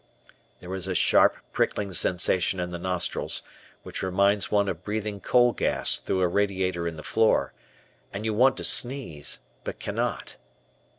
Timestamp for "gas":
5.51-5.99